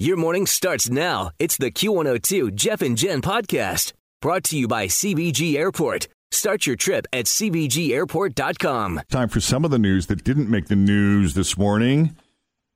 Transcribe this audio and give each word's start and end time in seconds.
Your 0.00 0.16
morning 0.16 0.46
starts 0.46 0.88
now. 0.88 1.32
It's 1.40 1.56
the 1.56 1.72
Q102 1.72 2.54
Jeff 2.54 2.82
and 2.82 2.96
Jen 2.96 3.20
podcast 3.20 3.92
brought 4.20 4.44
to 4.44 4.56
you 4.56 4.68
by 4.68 4.86
CVG 4.86 5.56
Airport. 5.56 6.06
Start 6.30 6.66
your 6.66 6.76
trip 6.76 7.08
at 7.12 7.24
CVGAirport.com. 7.24 9.00
Time 9.10 9.28
for 9.28 9.40
some 9.40 9.64
of 9.64 9.72
the 9.72 9.78
news 9.78 10.06
that 10.06 10.22
didn't 10.22 10.48
make 10.48 10.68
the 10.68 10.76
news 10.76 11.34
this 11.34 11.58
morning. 11.58 12.14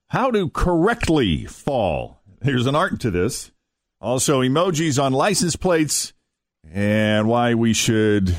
How 0.08 0.32
to 0.32 0.48
correctly 0.48 1.44
fall. 1.44 2.20
Here's 2.42 2.66
an 2.66 2.74
art 2.74 2.98
to 3.02 3.10
this. 3.12 3.52
Also, 4.00 4.40
emojis 4.40 5.00
on 5.00 5.12
license 5.12 5.54
plates 5.54 6.12
and 6.72 7.28
why 7.28 7.54
we 7.54 7.72
should 7.72 8.34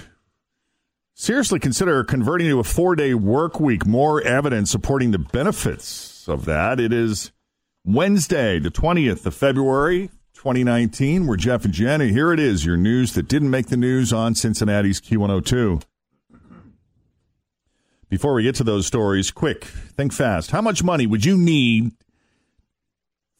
seriously 1.14 1.60
consider 1.60 2.04
converting 2.04 2.50
to 2.50 2.60
a 2.60 2.66
four 2.66 2.98
day 2.98 3.14
work 3.14 3.62
week. 3.62 3.86
More 3.86 4.22
evidence 4.22 4.72
supporting 4.72 5.12
the 5.12 5.20
benefits 5.20 6.28
of 6.28 6.44
that. 6.44 6.82
It 6.82 6.92
is 6.92 7.32
Wednesday, 7.86 8.60
the 8.60 8.72
20th 8.72 9.26
of 9.26 9.36
February, 9.36 10.10
2019. 10.36 11.28
We're 11.28 11.36
Jeff 11.36 11.66
and 11.66 11.74
Jen, 11.74 12.00
and 12.00 12.12
here 12.12 12.32
it 12.32 12.40
is 12.40 12.66
your 12.66 12.78
news 12.78 13.12
that 13.14 13.28
didn't 13.28 13.50
make 13.50 13.68
the 13.68 13.76
news 13.76 14.14
on 14.14 14.36
Cincinnati's 14.36 15.02
Q102. 15.02 15.84
Before 18.10 18.36
we 18.36 18.44
get 18.44 18.56
to 18.56 18.64
those 18.64 18.88
stories, 18.88 19.32
quick, 19.32 19.66
think 19.66 20.14
fast. 20.14 20.52
How 20.52 20.62
much 20.62 20.82
money 20.82 21.06
would 21.06 21.26
you 21.26 21.38
need 21.38 21.92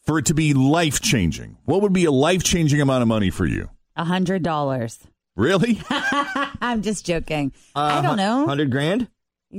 for 0.02 0.18
it 0.18 0.26
to 0.26 0.34
be 0.34 0.52
life 0.52 1.00
changing? 1.00 1.56
What 1.64 1.80
would 1.80 1.94
be 1.94 2.04
a 2.04 2.12
life 2.12 2.42
changing 2.42 2.82
amount 2.82 3.00
of 3.00 3.08
money 3.08 3.30
for 3.30 3.46
you? 3.46 3.70
A 3.96 4.04
hundred 4.04 4.42
dollars. 4.42 4.98
Really? 5.36 5.80
I'm 5.90 6.82
just 6.82 7.06
joking. 7.06 7.52
Uh, 7.74 7.80
I 7.80 8.02
don't 8.02 8.18
know. 8.18 8.46
Hundred 8.46 8.70
grand? 8.70 9.08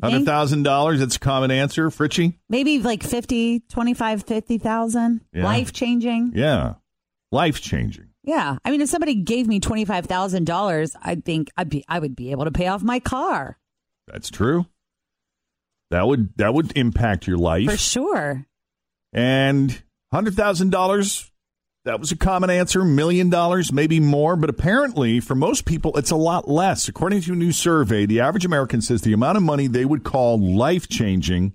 Hundred 0.03 0.25
thousand 0.25 0.63
dollars? 0.63 0.99
That's 0.99 1.15
a 1.15 1.19
common 1.19 1.51
answer, 1.51 1.89
Fritchie. 1.89 2.37
Maybe 2.49 2.79
like 2.79 3.03
50, 3.03 3.61
25, 3.69 4.23
50,000. 4.23 5.21
Yeah. 5.33 5.43
Life 5.43 5.73
changing. 5.73 6.33
Yeah, 6.35 6.75
life 7.31 7.61
changing. 7.61 8.09
Yeah. 8.23 8.57
I 8.65 8.71
mean, 8.71 8.81
if 8.81 8.89
somebody 8.89 9.15
gave 9.15 9.47
me 9.47 9.59
$25,000, 9.59 10.95
I 11.01 11.15
think 11.15 11.51
I'd 11.55 11.69
be, 11.69 11.85
I 11.87 11.99
would 11.99 12.15
be 12.15 12.31
able 12.31 12.45
to 12.45 12.51
pay 12.51 12.67
off 12.67 12.81
my 12.81 12.99
car 12.99 13.57
That's 14.07 14.29
true. 14.29 14.65
That 15.91 16.07
would 16.07 16.35
that 16.37 16.53
would 16.53 16.75
impact 16.75 17.27
your 17.27 17.37
life. 17.37 17.69
for 17.69 17.77
sure. 17.77 18.45
And 19.13 19.81
hundred 20.11 20.33
thousand 20.33 20.71
dollars. 20.71 21.31
That 21.85 21.99
was 21.99 22.11
a 22.11 22.17
common 22.17 22.49
answer. 22.49 22.83
Million 22.83 23.29
dollars, 23.29 23.71
maybe 23.71 23.99
more, 23.99 24.35
but 24.35 24.49
apparently 24.49 25.19
for 25.19 25.35
most 25.35 25.65
people, 25.65 25.95
it's 25.97 26.09
a 26.09 26.15
lot 26.15 26.49
less. 26.49 26.87
According 26.87 27.21
to 27.21 27.33
a 27.33 27.35
new 27.35 27.51
survey, 27.51 28.07
the 28.07 28.19
average 28.19 28.43
American 28.43 28.81
says 28.81 29.03
the 29.03 29.13
amount 29.13 29.37
of 29.37 29.43
money 29.43 29.67
they 29.67 29.85
would 29.85 30.03
call 30.03 30.39
life 30.39 30.89
changing 30.89 31.53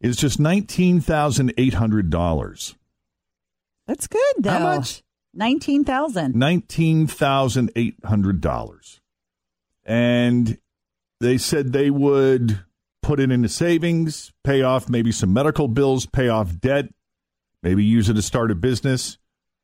is 0.00 0.16
just 0.16 0.40
nineteen 0.40 1.00
thousand 1.00 1.54
eight 1.56 1.74
hundred 1.74 2.10
dollars. 2.10 2.74
That's 3.86 4.08
good 4.08 4.34
though. 4.40 4.50
How 4.50 4.76
much? 4.76 5.04
19,000. 5.34 6.34
nineteen 6.34 7.06
thousand 7.06 7.70
eight 7.76 7.94
hundred 8.04 8.40
dollars, 8.40 9.00
and 9.84 10.58
they 11.20 11.38
said 11.38 11.72
they 11.72 11.90
would 11.90 12.58
put 13.02 13.20
it 13.20 13.30
into 13.30 13.48
savings, 13.48 14.32
pay 14.42 14.62
off 14.62 14.88
maybe 14.88 15.12
some 15.12 15.32
medical 15.32 15.68
bills, 15.68 16.06
pay 16.06 16.28
off 16.28 16.58
debt, 16.58 16.86
maybe 17.62 17.84
use 17.84 18.08
it 18.08 18.14
to 18.14 18.22
start 18.22 18.50
a 18.50 18.54
business, 18.54 19.18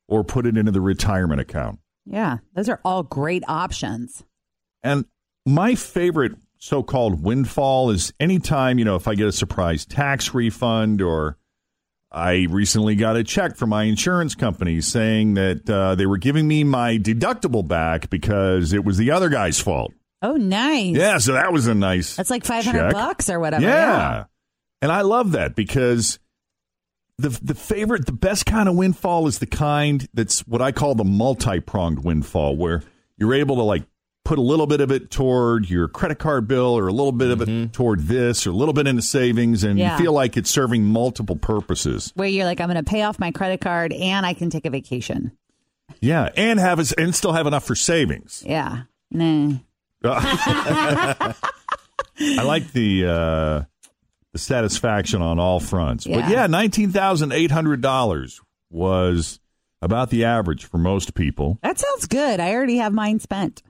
or 0.09 0.25
put 0.25 0.47
it 0.47 0.57
into 0.57 0.73
the 0.73 0.81
retirement 0.81 1.41
account. 1.41 1.79
Yeah. 2.05 2.39
Those 2.55 2.69
are 2.69 2.81
all 2.85 3.03
great 3.03 3.45
options. 3.49 4.25
And 4.83 5.05
my 5.47 5.75
favorite 5.75 6.33
so-called 6.59 7.23
windfall 7.23 7.91
is 7.91 8.13
anytime 8.21 8.79
you 8.79 8.85
know 8.85 8.95
if 8.95 9.09
I 9.09 9.17
get 9.17 9.27
a 9.27 9.33
surprise 9.33 9.85
tax 9.85 10.33
refund 10.33 11.03
or 11.03 11.37
I 12.13 12.47
recently 12.51 12.95
got 12.95 13.17
a 13.17 13.25
check 13.25 13.57
from 13.57 13.71
my 13.71 13.85
insurance 13.85 14.35
company 14.35 14.81
saying 14.81 15.35
that 15.35 15.69
uh, 15.69 15.95
they 15.95 16.07
were 16.07 16.19
giving 16.19 16.47
me 16.47 16.63
my 16.63 16.99
deductible 16.99 17.67
back 17.67 18.11
because 18.11 18.73
it 18.75 18.85
was 18.85 18.99
the 18.99 19.11
other 19.11 19.31
guy's 19.31 19.59
fault. 19.59 19.93
Oh, 20.21 20.37
nice. 20.37 20.95
Yeah, 20.95 21.19
so 21.19 21.33
that 21.33 21.53
was 21.53 21.67
a 21.67 21.75
nice. 21.75 22.15
That's 22.15 22.31
like 22.31 22.45
500 22.45 22.79
check. 22.79 22.93
bucks 22.93 23.31
or 23.31 23.41
whatever. 23.41 23.65
Yeah. 23.65 24.25
And 24.83 24.93
I 24.93 25.01
love 25.01 25.33
that 25.33 25.57
because 25.57 26.19
the 27.23 27.39
the 27.43 27.55
favorite 27.55 28.07
the 28.07 28.13
best 28.13 28.45
kind 28.47 28.69
of 28.69 28.75
windfall 28.77 29.27
is 29.27 29.39
the 29.39 29.47
kind 29.47 30.09
that's 30.15 30.41
what 30.47 30.61
I 30.63 30.73
call 30.73 30.95
the 30.95 31.05
multi-pronged 31.05 32.05
windfall 32.05 32.57
where 32.57 32.83
you're 33.17 33.35
able 33.35 33.57
to 33.57 33.63
like 33.63 33.85
put 34.25 34.39
a 34.39 34.43
little 34.43 34.67
bit 34.69 34.81
of 34.81 34.93
it 34.93 35.11
toward 35.11 35.69
your 35.69 35.89
credit 35.89 36.19
card 36.19 36.47
bill 36.47 36.79
or 36.79 36.87
a 36.87 36.93
little 36.93 37.11
bit 37.13 37.31
of 37.31 37.41
it 37.43 37.73
toward 37.73 38.01
this 38.07 38.47
or 38.47 38.51
a 38.51 38.55
little 38.55 38.73
bit 38.75 38.87
into 38.87 39.03
savings 39.03 39.65
and 39.65 39.79
Yeah. 39.79 39.97
you 39.97 40.05
feel 40.05 40.13
like 40.13 40.37
it's 40.37 40.49
serving 40.51 40.85
multiple 40.85 41.35
purposes. 41.35 42.13
Where 42.15 42.29
you're 42.29 42.45
like, 42.45 42.61
I'm 42.61 42.69
going 42.69 42.83
to 42.83 42.89
pay 42.89 43.03
off 43.03 43.19
my 43.19 43.33
credit 43.33 43.61
card 43.61 43.93
and 43.93 44.25
I 44.25 44.35
can 44.35 44.49
take 44.49 44.65
a 44.65 44.71
vacation. 44.71 45.33
Yeah, 46.01 46.29
and 46.37 46.61
have 46.61 46.79
us 46.79 46.93
and 46.93 47.13
still 47.15 47.33
have 47.33 47.49
enough 47.49 47.65
for 47.65 47.75
savings. 47.75 48.45
Yeah. 48.47 48.83
Nah. 49.11 49.55
I 50.05 51.35
like 52.45 52.73
the 52.73 53.07
uh, 53.07 53.63
the 54.33 54.39
satisfaction 54.39 55.21
on 55.23 55.39
all 55.39 55.61
fronts. 55.61 56.05
But 56.07 56.21
Yeah. 56.21 56.31
yeah, 56.31 56.47
nineteen 56.47 56.91
thousand 56.91 57.33
eight 57.33 57.51
hundred 57.51 57.81
dollars 57.81 58.41
was 58.71 59.41
about 59.81 60.11
the 60.11 60.25
average 60.25 60.65
for 60.65 60.79
most 60.79 61.15
people. 61.15 61.59
That 61.63 61.79
sounds 61.79 62.07
good. 62.07 62.41
I 62.41 62.55
already 62.55 62.77
have 62.79 62.93
mine 62.93 63.19
spent. 63.21 63.63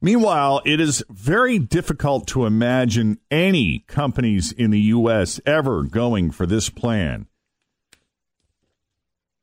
Meanwhile, 0.00 0.60
it 0.66 0.80
is 0.80 1.02
very 1.08 1.58
difficult 1.58 2.26
to 2.28 2.44
imagine 2.44 3.18
any 3.30 3.84
companies 3.88 4.52
in 4.52 4.70
the 4.70 4.80
U.S. 4.80 5.40
ever 5.46 5.82
going 5.82 6.30
for 6.30 6.44
this 6.44 6.68
plan. 6.68 7.26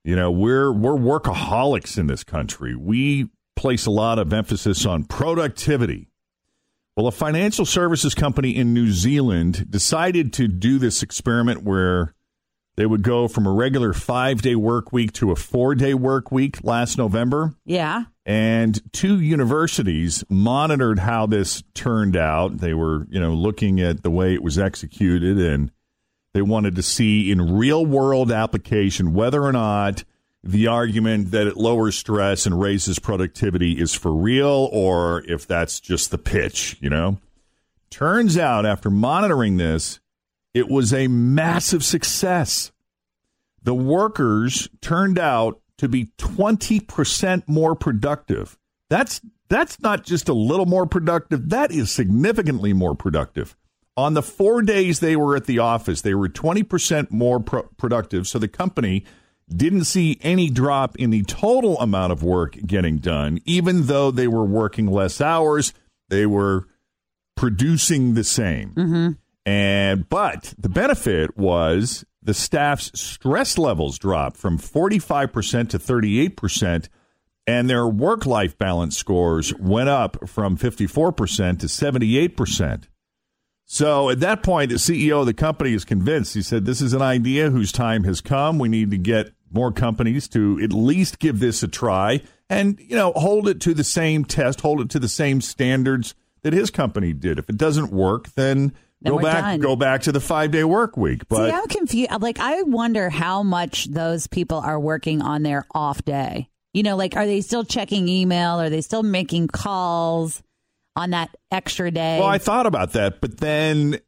You 0.03 0.16
know, 0.16 0.29
we're 0.31 0.72
we're 0.72 0.93
workaholics 0.97 1.97
in 1.97 2.07
this 2.07 2.23
country. 2.23 2.75
We 2.75 3.29
place 3.55 3.85
a 3.85 3.91
lot 3.91 4.17
of 4.19 4.33
emphasis 4.33 4.85
on 4.85 5.03
productivity. 5.05 6.10
Well, 6.96 7.07
a 7.07 7.12
financial 7.12 7.66
services 7.66 8.13
company 8.13 8.56
in 8.56 8.74
New 8.74 8.91
Zealand 8.91 9.69
decided 9.69 10.34
to 10.34 10.47
do 10.47 10.78
this 10.78 11.02
experiment 11.02 11.63
where 11.63 12.13
they 12.75 12.85
would 12.85 13.02
go 13.02 13.28
from 13.28 13.46
a 13.46 13.52
regular 13.52 13.94
five 13.94 14.41
day 14.41 14.56
work 14.56 14.91
week 14.91 15.13
to 15.13 15.31
a 15.31 15.35
four 15.35 15.74
day 15.74 15.94
work 15.94 16.31
week 16.31 16.64
last 16.64 16.97
November. 16.97 17.55
Yeah. 17.66 18.05
And 18.26 18.82
two 18.93 19.20
universities 19.20 20.23
monitored 20.29 20.99
how 20.99 21.26
this 21.28 21.64
turned 21.73 22.16
out. 22.16 22.58
They 22.58 22.73
were, 22.73 23.08
you 23.09 23.20
know, 23.20 23.34
looking 23.34 23.79
at 23.79 24.03
the 24.03 24.11
way 24.11 24.34
it 24.34 24.43
was 24.43 24.59
executed 24.59 25.38
and 25.38 25.72
they 26.34 26.41
wanted 26.41 26.76
to 26.76 26.84
see 26.84 27.32
in 27.32 27.58
real 27.58 27.85
world 27.85 28.32
application 28.32 29.14
whether 29.14 29.43
or 29.43 29.52
not 29.52 30.03
the 30.43 30.67
argument 30.67 31.32
that 31.32 31.47
it 31.47 31.58
lowers 31.58 31.97
stress 31.97 32.46
and 32.46 32.59
raises 32.59 32.99
productivity 32.99 33.79
is 33.79 33.93
for 33.93 34.11
real 34.14 34.70
or 34.72 35.23
if 35.28 35.46
that's 35.46 35.79
just 35.79 36.11
the 36.11 36.17
pitch, 36.17 36.78
you 36.82 36.90
know. 36.90 37.17
Turns 37.90 38.38
out 38.38 38.66
after 38.66 38.90
monitoring 38.90 39.58
this, 39.58 39.99
it 40.53 40.67
was 40.67 40.93
a 40.93 41.08
massive 41.08 41.84
success. 41.84 42.72
The 43.61 43.76
workers 43.76 44.70
turned 44.82 45.20
out 45.20 45.61
to 45.78 45.88
be 45.88 46.05
20% 46.17 47.43
more 47.47 47.76
productive. 47.76 48.58
That's 48.90 49.22
that's 49.49 49.82
not 49.82 50.05
just 50.05 50.29
a 50.29 50.34
little 50.34 50.66
more 50.66 50.85
productive, 50.85 51.49
that 51.49 51.72
is 51.72 51.91
significantly 51.91 52.72
more 52.72 52.96
productive. 52.96 53.58
On 53.97 54.14
the 54.14 54.23
4 54.23 54.61
days 54.61 55.02
they 55.02 55.17
were 55.17 55.35
at 55.35 55.46
the 55.46 55.59
office, 55.59 56.02
they 56.02 56.14
were 56.14 56.29
20% 56.29 57.11
more 57.11 57.41
pro- 57.41 57.64
productive, 57.78 58.28
so 58.28 58.40
the 58.40 58.47
company 58.47 59.03
didn't 59.56 59.86
see 59.86 60.18
any 60.22 60.50
drop 60.50 60.96
in 60.98 61.09
the 61.09 61.24
total 61.24 61.80
amount 61.80 62.12
of 62.12 62.24
work 62.24 62.58
getting 62.66 62.98
done, 62.98 63.40
even 63.46 63.88
though 63.88 64.12
they 64.12 64.28
were 64.28 64.46
working 64.46 64.88
less 64.88 65.22
hours. 65.22 65.74
They 66.09 66.26
were 66.26 66.68
producing 67.36 68.14
the 68.14 68.24
same. 68.24 68.72
Mm-hmm. 68.72 69.12
And 69.46 70.08
but 70.09 70.53
the 70.58 70.70
benefit 70.70 71.38
was 71.38 72.06
the 72.22 72.34
staff's 72.34 72.92
stress 73.00 73.58
levels 73.58 73.98
dropped 73.98 74.38
from 74.38 74.59
45% 74.59 75.70
to 75.70 75.80
38% 75.80 76.88
and 77.48 77.70
their 77.70 77.88
work-life 77.88 78.58
balance 78.58 78.96
scores 78.96 79.53
went 79.56 79.90
up 79.90 80.30
from 80.30 80.58
54% 80.58 81.59
to 81.59 81.66
78%. 81.66 82.84
So 83.66 84.09
at 84.12 84.20
that 84.20 84.44
point 84.44 84.70
the 84.70 84.76
CEO 84.76 85.22
of 85.22 85.26
the 85.26 85.34
company 85.34 85.74
is 85.74 85.84
convinced. 85.84 86.36
He 86.36 86.44
said 86.44 86.66
this 86.66 86.82
is 86.82 86.94
an 86.94 87.02
idea 87.02 87.50
whose 87.50 87.72
time 87.72 88.03
has 88.03 88.22
come. 88.22 88.59
We 88.59 88.70
need 88.70 88.92
to 88.92 88.98
get 88.98 89.34
more 89.53 89.72
companies 89.72 90.28
to 90.30 90.59
at 90.64 90.72
least 90.74 91.20
give 91.20 91.40
this 91.40 91.64
a 91.64 91.68
try 91.68 92.22
and 92.50 92.80
you 92.80 92.96
know 92.96 93.12
hold 93.16 93.48
it 93.48 93.59
to 93.62 93.74
the 93.74 93.84
same 93.84 94.26
test, 94.26 94.62
hold 94.62 94.82
it 94.82 94.90
to 94.92 95.00
the 95.00 95.08
same 95.08 95.42
standards 95.42 96.16
that 96.44 96.53
his 96.53 96.70
company 96.70 97.14
did. 97.14 97.38
If 97.40 97.50
it 97.50 97.58
doesn't 97.58 97.92
work, 97.92 98.30
then 98.34 98.74
Then 99.02 99.14
go 99.14 99.20
back 99.20 99.44
done. 99.44 99.59
go 99.59 99.76
back 99.76 100.02
to 100.03 100.12
the 100.12 100.20
five 100.20 100.52
day 100.52 100.64
work 100.64 100.98
week. 100.98 101.28
But 101.30 101.50
See, 101.50 101.56
I'm 101.56 101.68
confused. 101.68 102.12
Like, 102.22 102.40
I 102.40 102.64
wonder 102.64 103.09
how 103.09 103.44
much 103.44 103.86
those 103.86 104.28
people 104.28 104.58
are 104.58 104.80
working 104.80 105.22
on 105.22 105.44
their 105.44 105.66
off 105.74 106.03
day. 106.03 106.50
You 106.74 106.84
know, 106.84 106.96
like, 106.96 107.16
are 107.18 107.26
they 107.26 107.42
still 107.42 107.64
checking 107.64 108.08
email? 108.08 108.59
Are 108.59 108.70
they 108.70 108.82
still 108.82 109.03
making 109.03 109.50
calls 109.50 110.42
on 110.96 111.12
that 111.12 111.36
extra 111.52 111.92
day? 111.92 112.18
well, 112.20 112.28
I 112.28 112.38
thought 112.38 112.66
about 112.66 112.94
that, 112.94 113.22
but 113.22 113.38
then 113.40 114.00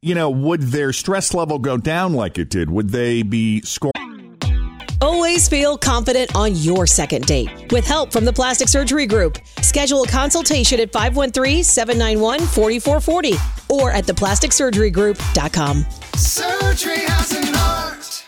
you 0.00 0.14
know, 0.14 0.28
would 0.28 0.60
their 0.60 0.92
stress 0.92 1.32
level 1.32 1.58
go 1.58 1.78
down 1.78 2.12
like 2.12 2.36
it 2.36 2.50
did? 2.50 2.68
Would 2.68 2.90
they 2.90 3.22
be 3.22 3.62
scoring? 3.62 3.93
Always 5.34 5.48
feel 5.48 5.76
confident 5.76 6.36
on 6.36 6.54
your 6.54 6.86
second 6.86 7.26
date. 7.26 7.72
With 7.72 7.84
help 7.84 8.12
from 8.12 8.24
the 8.24 8.32
Plastic 8.32 8.68
Surgery 8.68 9.04
Group, 9.04 9.36
schedule 9.62 10.04
a 10.04 10.06
consultation 10.06 10.78
at 10.78 10.92
513-791-4440 10.92 13.68
or 13.68 13.90
at 13.90 14.04
theplasticsurgerygroup.com. 14.04 15.86
Surgery 16.14 17.00
has 17.00 17.32
an 17.32 17.52
art. 17.52 18.24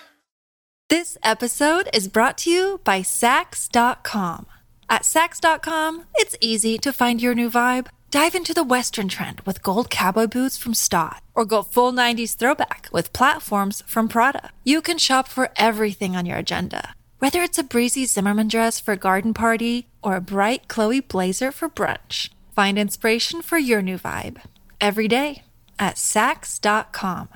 This 0.88 1.16
episode 1.22 1.88
is 1.94 2.08
brought 2.08 2.38
to 2.38 2.50
you 2.50 2.80
by 2.82 3.02
Saks.com. 3.02 4.46
At 4.90 5.02
Saks.com, 5.02 6.06
it's 6.16 6.36
easy 6.40 6.76
to 6.78 6.92
find 6.92 7.22
your 7.22 7.36
new 7.36 7.48
vibe. 7.48 7.86
Dive 8.10 8.34
into 8.34 8.52
the 8.54 8.64
Western 8.64 9.08
trend 9.08 9.40
with 9.42 9.62
gold 9.62 9.90
cowboy 9.90 10.26
boots 10.26 10.56
from 10.56 10.74
Staud, 10.74 11.20
or 11.34 11.44
go 11.44 11.62
full 11.62 11.92
90s 11.92 12.36
throwback 12.36 12.88
with 12.92 13.12
platforms 13.12 13.82
from 13.86 14.08
Prada. 14.08 14.50
You 14.64 14.80
can 14.80 14.96
shop 14.96 15.28
for 15.28 15.50
everything 15.56 16.16
on 16.16 16.24
your 16.24 16.38
agenda, 16.38 16.94
whether 17.18 17.42
it's 17.42 17.58
a 17.58 17.62
breezy 17.62 18.06
Zimmermann 18.06 18.48
dress 18.48 18.80
for 18.80 18.92
a 18.92 18.96
garden 18.96 19.34
party 19.34 19.88
or 20.02 20.16
a 20.16 20.20
bright 20.20 20.68
Chloe 20.68 21.00
blazer 21.00 21.52
for 21.52 21.68
brunch. 21.68 22.30
Find 22.54 22.78
inspiration 22.78 23.42
for 23.42 23.58
your 23.58 23.82
new 23.82 23.98
vibe 23.98 24.40
every 24.80 25.08
day 25.08 25.42
at 25.78 25.96
Saks.com. 25.96 27.28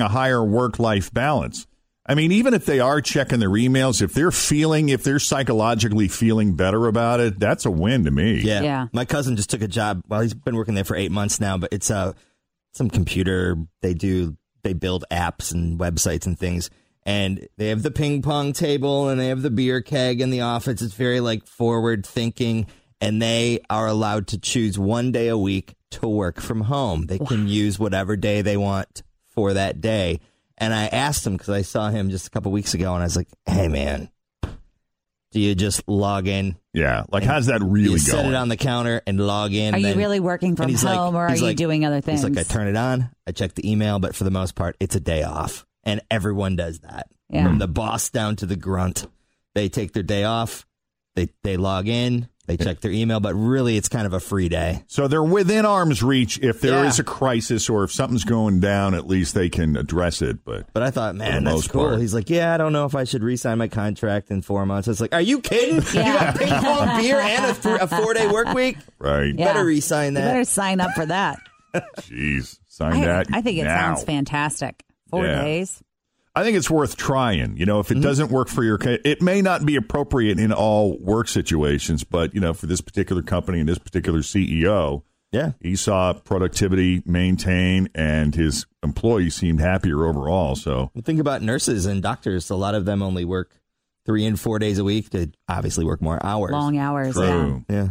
a 0.00 0.08
higher 0.08 0.44
work 0.44 0.78
life 0.78 1.12
balance. 1.12 1.66
I 2.04 2.14
mean, 2.14 2.32
even 2.32 2.52
if 2.52 2.66
they 2.66 2.80
are 2.80 3.00
checking 3.00 3.38
their 3.38 3.50
emails, 3.50 4.02
if 4.02 4.12
they're 4.12 4.32
feeling, 4.32 4.88
if 4.88 5.04
they're 5.04 5.20
psychologically 5.20 6.08
feeling 6.08 6.56
better 6.56 6.88
about 6.88 7.20
it, 7.20 7.38
that's 7.38 7.64
a 7.64 7.70
win 7.70 8.04
to 8.04 8.10
me. 8.10 8.40
Yeah. 8.40 8.62
Yeah. 8.62 8.86
My 8.92 9.04
cousin 9.04 9.36
just 9.36 9.50
took 9.50 9.62
a 9.62 9.68
job. 9.68 10.02
Well, 10.08 10.20
he's 10.20 10.34
been 10.34 10.56
working 10.56 10.74
there 10.74 10.84
for 10.84 10.96
eight 10.96 11.12
months 11.12 11.40
now, 11.40 11.58
but 11.58 11.72
it's 11.72 11.90
uh, 11.90 12.14
some 12.72 12.90
computer. 12.90 13.56
They 13.82 13.94
do, 13.94 14.36
they 14.62 14.72
build 14.72 15.04
apps 15.12 15.52
and 15.52 15.78
websites 15.78 16.26
and 16.26 16.36
things. 16.36 16.70
And 17.04 17.48
they 17.56 17.68
have 17.68 17.82
the 17.82 17.90
ping 17.90 18.22
pong 18.22 18.52
table 18.52 19.08
and 19.08 19.20
they 19.20 19.28
have 19.28 19.42
the 19.42 19.50
beer 19.50 19.80
keg 19.82 20.20
in 20.20 20.30
the 20.30 20.42
office. 20.42 20.82
It's 20.82 20.94
very 20.94 21.20
like 21.20 21.46
forward 21.46 22.06
thinking. 22.06 22.66
And 23.00 23.20
they 23.20 23.58
are 23.68 23.88
allowed 23.88 24.28
to 24.28 24.38
choose 24.38 24.78
one 24.78 25.10
day 25.10 25.26
a 25.26 25.36
week 25.36 25.74
to 25.90 26.06
work 26.08 26.40
from 26.40 26.60
home. 26.60 27.06
They 27.06 27.18
can 27.18 27.48
use 27.48 27.76
whatever 27.78 28.16
day 28.16 28.42
they 28.42 28.56
want 28.56 29.02
for 29.26 29.52
that 29.54 29.80
day. 29.80 30.20
And 30.56 30.72
I 30.72 30.86
asked 30.86 31.26
him 31.26 31.32
because 31.32 31.48
I 31.48 31.62
saw 31.62 31.90
him 31.90 32.10
just 32.10 32.28
a 32.28 32.30
couple 32.30 32.52
weeks 32.52 32.74
ago 32.74 32.94
and 32.94 33.02
I 33.02 33.06
was 33.06 33.16
like, 33.16 33.26
hey, 33.46 33.66
man, 33.66 34.08
do 35.32 35.40
you 35.40 35.56
just 35.56 35.82
log 35.88 36.28
in 36.28 36.56
Yeah. 36.72 37.02
Like, 37.10 37.24
how's 37.24 37.46
that 37.46 37.62
really 37.62 37.90
you 37.92 37.98
set 37.98 38.12
going? 38.22 38.28
it 38.28 38.34
on 38.36 38.48
the 38.48 38.56
counter 38.56 39.02
and 39.06 39.18
log 39.18 39.52
in. 39.52 39.74
Are 39.74 39.78
you 39.78 39.94
really 39.94 40.20
working 40.20 40.54
from 40.54 40.68
he's 40.68 40.84
like- 40.84 40.96
home 40.96 41.16
or 41.16 41.26
are 41.26 41.34
you 41.34 41.42
like- 41.42 41.56
doing 41.56 41.84
other 41.84 42.00
things? 42.00 42.22
He's 42.22 42.30
like, 42.36 42.38
I 42.38 42.48
turn 42.48 42.68
it 42.68 42.76
on, 42.76 43.10
I 43.26 43.32
check 43.32 43.54
the 43.54 43.68
email, 43.68 43.98
but 43.98 44.14
for 44.14 44.22
the 44.22 44.30
most 44.30 44.54
part, 44.54 44.76
it's 44.78 44.94
a 44.94 45.00
day 45.00 45.24
off. 45.24 45.66
And 45.84 46.00
everyone 46.10 46.56
does 46.56 46.80
that. 46.80 47.08
Yeah. 47.28 47.44
From 47.44 47.58
the 47.58 47.68
boss 47.68 48.10
down 48.10 48.36
to 48.36 48.46
the 48.46 48.56
grunt. 48.56 49.06
They 49.54 49.68
take 49.68 49.92
their 49.92 50.02
day 50.02 50.24
off, 50.24 50.66
they, 51.14 51.28
they 51.42 51.56
log 51.56 51.86
in, 51.88 52.28
they 52.46 52.56
check 52.56 52.80
their 52.80 52.90
email, 52.90 53.20
but 53.20 53.34
really 53.34 53.76
it's 53.76 53.88
kind 53.88 54.06
of 54.06 54.12
a 54.14 54.20
free 54.20 54.48
day. 54.48 54.82
so 54.86 55.08
they're 55.08 55.22
within 55.22 55.64
arm's 55.66 56.02
reach. 56.02 56.38
If 56.40 56.60
there 56.60 56.84
is 56.86 56.98
Yeah. 56.98 57.02
a 57.02 57.04
crisis 57.04 57.68
or 57.68 57.84
if 57.84 57.92
something's 57.92 58.24
going 58.24 58.60
down, 58.60 58.94
at 58.94 59.06
least 59.06 59.34
they 59.34 59.48
can 59.48 59.76
address 59.76 60.22
it. 60.22 60.44
But 60.44 60.72
But 60.72 60.82
I 60.82 60.90
thought, 60.90 61.14
man, 61.16 61.44
that's 61.44 61.68
cool. 61.68 61.84
part. 61.88 62.00
He's 62.00 62.14
like, 62.14 62.30
yeah, 62.30 62.54
I 62.54 62.56
don't 62.56 62.72
know 62.72 62.84
if 62.86 62.94
I 62.94 63.04
should 63.04 63.22
re-sign 63.22 63.58
my 63.58 63.68
contract 63.68 64.30
in 64.30 64.40
four 64.42 64.64
months. 64.66 64.88
It's 64.88 65.00
like, 65.00 65.14
are 65.14 65.20
you 65.20 65.40
kidding? 65.40 65.76
You 65.94 66.02
got 66.12 66.36
ping 66.38 66.48
pong 66.48 67.00
beer 67.00 67.16
and 67.20 67.44
a, 67.44 67.54
th- 67.60 67.80
a 67.80 67.86
four-day 67.86 68.26
work 68.28 68.52
week? 68.54 68.76
right, 68.98 69.34
Yeah. 69.34 69.52
Better 69.52 69.64
re-sign 69.66 70.12
You 70.14 70.20
that. 70.20 70.32
better 70.32 70.44
sign 70.44 70.80
up 70.80 70.92
for 70.92 71.06
that. 71.06 71.38
jeez, 72.00 72.58
sign 72.68 72.94
I, 73.02 73.04
that. 73.06 73.26
I 73.32 73.40
think 73.42 73.58
it 73.58 73.64
now. 73.64 73.94
sounds 73.94 74.04
fantastic. 74.04 74.82
Four 75.12 75.26
Yeah. 75.26 75.42
days. 75.42 75.80
I 76.34 76.42
think 76.42 76.56
it's 76.56 76.70
worth 76.70 76.96
trying. 76.96 77.56
You 77.58 77.66
know, 77.66 77.78
if 77.80 77.90
it 77.90 77.94
Mm-hmm. 77.94 78.02
doesn't 78.02 78.30
work 78.30 78.48
for 78.48 78.64
your, 78.64 78.78
it 78.82 79.20
may 79.22 79.42
not 79.42 79.64
be 79.66 79.76
appropriate 79.76 80.40
in 80.40 80.50
all 80.52 80.96
work 80.98 81.28
situations, 81.28 82.02
but 82.04 82.34
you 82.34 82.40
know, 82.40 82.54
for 82.54 82.66
this 82.66 82.80
particular 82.80 83.22
company 83.22 83.60
and 83.60 83.68
this 83.68 83.76
particular 83.78 84.20
CEO, 84.20 85.02
yeah. 85.30 85.52
he 85.60 85.76
saw 85.76 86.14
productivity 86.14 87.02
maintain, 87.04 87.88
and 87.94 88.34
his 88.34 88.64
employees 88.82 89.34
seemed 89.34 89.60
happier 89.60 90.06
overall. 90.06 90.56
So 90.56 90.90
Well, 90.94 91.02
think 91.04 91.20
about 91.20 91.42
nurses 91.42 91.84
and 91.84 92.02
doctors. 92.02 92.48
A 92.48 92.56
lot 92.56 92.74
of 92.74 92.86
them 92.86 93.02
only 93.02 93.26
work 93.26 93.60
three 94.06 94.24
and 94.24 94.40
four 94.40 94.58
days 94.58 94.78
a 94.78 94.84
week. 94.84 95.10
They 95.10 95.30
obviously 95.48 95.84
work 95.84 96.00
more 96.00 96.18
hours. 96.24 96.52
Long 96.52 96.78
hours. 96.78 97.12
true. 97.14 97.64
Yeah. 97.68 97.88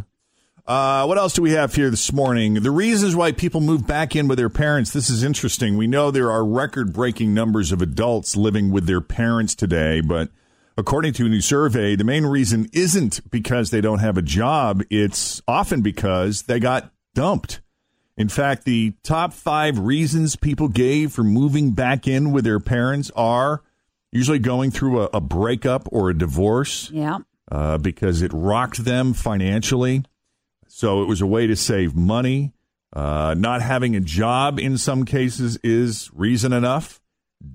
Uh, 0.66 1.04
what 1.06 1.18
else 1.18 1.32
do 1.32 1.42
we 1.42 1.50
have 1.52 1.74
here 1.74 1.90
this 1.90 2.12
morning? 2.12 2.54
The 2.54 2.70
reasons 2.70 3.16
why 3.16 3.32
people 3.32 3.60
move 3.60 3.86
back 3.86 4.14
in 4.14 4.28
with 4.28 4.38
their 4.38 4.48
parents. 4.48 4.92
This 4.92 5.10
is 5.10 5.24
interesting. 5.24 5.76
We 5.76 5.88
know 5.88 6.10
there 6.10 6.30
are 6.30 6.44
record 6.44 6.92
breaking 6.92 7.34
numbers 7.34 7.72
of 7.72 7.82
adults 7.82 8.36
living 8.36 8.70
with 8.70 8.86
their 8.86 9.00
parents 9.00 9.56
today, 9.56 10.00
but 10.00 10.28
according 10.78 11.14
to 11.14 11.26
a 11.26 11.28
new 11.28 11.40
survey, 11.40 11.96
the 11.96 12.04
main 12.04 12.24
reason 12.24 12.68
isn't 12.72 13.28
because 13.30 13.70
they 13.70 13.80
don't 13.80 13.98
have 13.98 14.16
a 14.16 14.22
job. 14.22 14.82
It's 14.88 15.42
often 15.48 15.82
because 15.82 16.42
they 16.42 16.60
got 16.60 16.92
dumped. 17.14 17.60
In 18.16 18.28
fact, 18.28 18.64
the 18.64 18.94
top 19.02 19.32
five 19.32 19.80
reasons 19.80 20.36
people 20.36 20.68
gave 20.68 21.10
for 21.12 21.24
moving 21.24 21.72
back 21.72 22.06
in 22.06 22.30
with 22.30 22.44
their 22.44 22.60
parents 22.60 23.10
are 23.16 23.62
usually 24.12 24.38
going 24.38 24.70
through 24.70 25.00
a, 25.02 25.08
a 25.14 25.20
breakup 25.20 25.88
or 25.90 26.10
a 26.10 26.16
divorce 26.16 26.88
Yeah. 26.92 27.18
uh, 27.50 27.78
because 27.78 28.22
it 28.22 28.30
rocked 28.32 28.84
them 28.84 29.12
financially. 29.12 30.04
So 30.74 31.02
it 31.02 31.06
was 31.06 31.20
a 31.20 31.26
way 31.26 31.46
to 31.46 31.54
save 31.54 31.94
money. 31.94 32.54
Uh, 32.94 33.34
not 33.36 33.60
having 33.60 33.94
a 33.94 34.00
job 34.00 34.58
in 34.58 34.78
some 34.78 35.04
cases 35.04 35.58
is 35.62 36.10
reason 36.14 36.52
enough. 36.54 36.98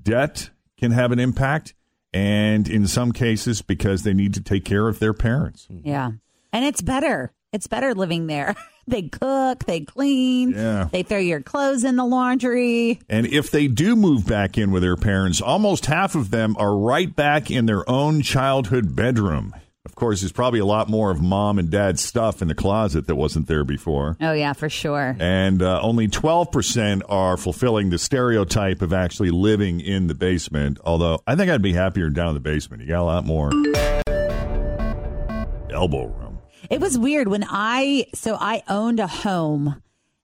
Debt 0.04 0.52
can 0.78 0.92
have 0.92 1.12
an 1.12 1.20
impact. 1.20 1.74
And 2.14 2.70
in 2.70 2.86
some 2.88 3.12
cases, 3.12 3.64
because 3.64 4.04
they 4.04 4.14
need 4.14 4.36
to 4.36 4.42
take 4.42 4.66
care 4.66 4.88
of 4.88 5.00
their 5.00 5.14
parents. 5.14 5.68
Yeah. 5.70 6.12
And 6.54 6.64
it's 6.64 6.82
better. 6.82 7.34
It's 7.52 7.66
better 7.66 7.96
living 7.96 8.28
there. 8.28 8.56
they 8.88 9.04
cook, 9.04 9.66
they 9.66 9.82
clean, 9.82 10.52
Yeah. 10.52 10.88
they 10.92 11.02
throw 11.02 11.18
your 11.18 11.42
clothes 11.42 11.84
in 11.84 11.96
the 11.96 12.06
laundry. 12.06 13.00
And 13.10 13.26
if 13.26 13.50
they 13.50 13.68
do 13.68 13.96
move 13.96 14.28
back 14.28 14.60
in 14.60 14.70
with 14.72 14.84
their 14.84 14.96
parents, 14.96 15.42
almost 15.42 15.88
half 15.88 16.14
of 16.14 16.30
them 16.30 16.56
are 16.60 16.78
right 16.78 17.14
back 17.14 17.50
in 17.50 17.66
their 17.66 17.88
own 17.90 18.22
childhood 18.22 18.96
bedroom. 18.96 19.56
Of 19.98 20.00
course, 20.00 20.22
there's 20.22 20.32
probably 20.32 20.60
a 20.60 20.66
lot 20.66 20.90
more 20.90 21.10
of 21.10 21.24
mom 21.24 21.58
and 21.58 21.72
dad's 21.72 22.06
stuff 22.06 22.44
in 22.44 22.50
the 22.50 22.54
closet 22.54 23.08
that 23.08 23.16
wasn't 23.16 23.48
there 23.48 23.64
before. 23.64 24.16
Oh, 24.22 24.32
yeah, 24.32 24.54
for 24.54 24.70
sure. 24.70 25.16
and 25.20 25.60
uh, 25.64 25.82
only 25.82 26.08
12% 26.08 27.02
are 27.10 27.36
fulfilling 27.36 27.90
the 27.90 27.98
stereotype 27.98 28.84
of 28.84 28.94
actually 28.94 29.32
living 29.32 29.80
in 29.82 30.06
the 30.06 30.14
basement. 30.14 30.78
Although 30.86 31.24
I 31.26 31.34
think 31.34 31.50
I'd 31.50 31.64
be 31.64 31.74
happier 31.74 32.12
down 32.12 32.28
in 32.28 32.34
the 32.36 32.40
basement. 32.40 32.84
You 32.84 32.90
got 32.90 33.02
a 33.02 33.06
lot 33.06 33.26
more 33.26 33.50
elbow 35.72 36.06
room. 36.06 36.38
It 36.70 36.80
was 36.80 36.96
weird 37.00 37.28
when 37.28 37.44
I 37.50 38.06
so 38.14 38.38
I 38.40 38.62
owned 38.70 39.00
a 39.00 39.08
home 39.08 39.82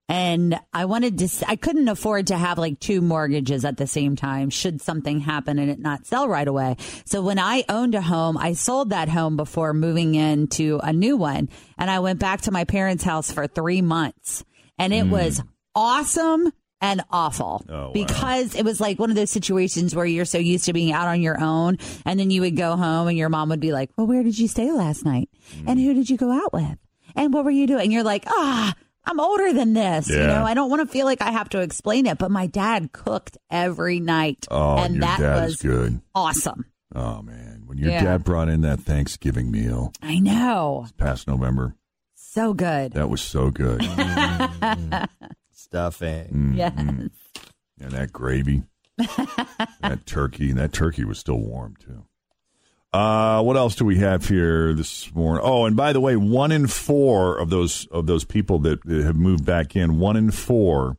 and 0.10 0.60
I 0.74 0.86
wanted 0.86 1.18
to 1.20 1.46
I 1.48 1.56
couldn't 1.56 1.88
afford 1.88 2.28
to 2.28 2.38
have 2.38 2.58
like 2.58 2.80
two 2.80 3.02
mortgages 3.02 3.64
at 3.66 3.78
the 3.78 3.88
same 3.88 4.16
time 4.16 4.50
should 4.50 4.82
something 4.82 5.22
happen 5.22 5.60
and 5.60 5.72
it 5.72 5.80
not 5.80 6.06
sell 6.06 6.28
right 6.28 6.48
away. 6.48 6.76
So 7.06 7.22
when 7.22 7.40
I 7.40 7.64
owned 7.70 7.96
a 7.96 8.02
home, 8.02 8.38
I 8.38 8.54
sold 8.54 8.90
that 8.90 9.10
home 9.10 9.38
before 9.38 9.74
moving 9.74 10.16
into 10.16 10.80
a 10.84 10.92
new 10.92 11.16
one 11.18 11.50
and 11.78 11.90
I 11.90 12.00
went 12.00 12.20
back 12.20 12.42
to 12.42 12.52
my 12.52 12.66
parents' 12.66 13.04
house 13.04 13.32
for 13.32 13.48
3 13.48 13.82
months 13.82 14.44
and 14.78 14.94
it 14.94 15.08
was 15.08 15.42
awesome 15.76 16.52
and 16.82 17.02
awful 17.10 17.64
Oh, 17.70 17.74
wow. 17.88 17.92
because 17.94 18.56
it 18.56 18.64
was 18.66 18.82
like 18.82 19.00
one 19.00 19.10
of 19.10 19.16
those 19.16 19.32
situations 19.32 19.96
where 19.96 20.06
you're 20.06 20.26
so 20.26 20.38
used 20.38 20.66
to 20.66 20.74
being 20.74 20.92
out 20.92 21.08
on 21.08 21.22
your 21.22 21.40
own 21.42 21.78
and 22.06 22.20
then 22.20 22.30
you 22.30 22.42
would 22.42 22.58
go 22.58 22.76
home 22.76 23.08
and 23.08 23.18
your 23.18 23.30
mom 23.30 23.50
would 23.50 23.62
be 23.62 23.72
like, 23.72 23.90
Well, 23.98 24.06
where 24.08 24.22
did 24.22 24.38
you 24.38 24.50
stay 24.50 24.70
last 24.72 25.06
night? 25.06 25.30
Mm. 25.56 25.64
And 25.68 25.80
who 25.80 25.94
did 25.94 26.10
you 26.10 26.18
go 26.18 26.32
out 26.32 26.52
with? 26.52 26.78
And 27.16 27.34
what 27.34 27.46
were 27.46 27.52
you 27.52 27.68
doing? 27.68 27.84
And 27.84 27.94
you're 27.94 28.04
like, 28.04 28.26
Ah, 28.28 28.74
I'm 29.06 29.20
older 29.20 29.52
than 29.54 29.74
this. 29.74 30.10
You 30.10 30.18
know, 30.18 30.44
I 30.46 30.54
don't 30.54 30.70
want 30.70 30.82
to 30.82 30.92
feel 30.92 31.06
like 31.06 31.22
I 31.22 31.32
have 31.32 31.50
to 31.50 31.60
explain 31.60 32.06
it, 32.06 32.18
but 32.18 32.32
my 32.32 32.48
dad 32.48 32.92
cooked 32.94 33.38
every 33.52 34.00
night. 34.00 34.48
Oh, 34.50 34.78
and 34.78 34.96
your 34.96 35.02
that 35.02 35.20
dad 35.20 35.42
was 35.44 35.54
is 35.56 35.62
good. 35.62 36.02
awesome. 36.16 36.66
Oh 36.96 37.22
man, 37.22 37.64
when 37.66 37.78
your 37.78 37.90
Yeah. 37.92 38.04
dad 38.04 38.24
brought 38.24 38.50
in 38.50 38.62
that 38.62 38.80
Thanksgiving 38.80 39.50
meal 39.52 39.92
I 40.02 40.20
know. 40.20 40.88
past 40.98 41.28
November, 41.28 41.76
So 42.16 42.54
good. 42.54 42.94
that 42.94 43.10
was 43.10 43.22
so 43.22 43.50
good. 43.52 43.82
Stuffing. 45.52 46.28
Mm, 46.54 46.56
Yes. 46.58 46.74
And 47.82 47.92
that 47.92 48.14
gravy, 48.14 48.64
that 48.98 50.02
turkey, 50.06 50.52
and 50.52 50.60
that 50.60 50.72
turkey 50.72 51.04
was 51.04 51.18
still 51.20 51.40
warm 51.40 51.76
too. 51.78 52.06
Uh, 52.94 53.42
what 53.42 53.58
else 53.58 53.74
do 53.76 53.86
we 53.86 53.98
have 53.98 54.28
here 54.28 54.74
this 54.74 55.14
morning? 55.16 55.42
Oh, 55.44 55.66
and 55.66 55.76
by 55.76 55.94
the 55.94 56.00
way, 56.00 56.16
one 56.16 56.52
in 56.52 56.68
four 56.68 57.38
of 57.40 57.50
those 57.50 57.88
of 57.88 58.06
those 58.06 58.24
people 58.24 58.60
that, 58.60 58.84
that 58.86 59.04
have 59.04 59.16
moved 59.16 59.44
back 59.44 59.76
in, 59.76 59.98
one 59.98 60.16
in 60.16 60.30
four 60.30 60.98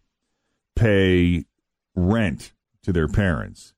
pay 0.75 1.45
rent 1.95 2.53
to 2.83 2.93
their 2.93 3.07
parents, 3.07 3.75